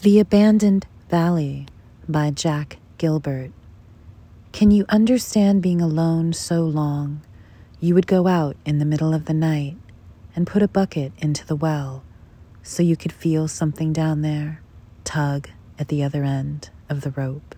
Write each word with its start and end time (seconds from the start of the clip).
The 0.00 0.20
Abandoned 0.20 0.86
Valley 1.10 1.66
by 2.08 2.30
Jack 2.30 2.78
Gilbert. 2.98 3.50
Can 4.52 4.70
you 4.70 4.84
understand 4.88 5.60
being 5.60 5.80
alone 5.80 6.32
so 6.34 6.60
long 6.60 7.22
you 7.80 7.96
would 7.96 8.06
go 8.06 8.28
out 8.28 8.56
in 8.64 8.78
the 8.78 8.84
middle 8.84 9.12
of 9.12 9.24
the 9.24 9.34
night 9.34 9.76
and 10.36 10.46
put 10.46 10.62
a 10.62 10.68
bucket 10.68 11.10
into 11.18 11.44
the 11.44 11.56
well 11.56 12.04
so 12.62 12.84
you 12.84 12.96
could 12.96 13.10
feel 13.10 13.48
something 13.48 13.92
down 13.92 14.22
there 14.22 14.62
tug 15.02 15.48
at 15.80 15.88
the 15.88 16.04
other 16.04 16.22
end 16.22 16.70
of 16.88 17.00
the 17.00 17.10
rope? 17.10 17.56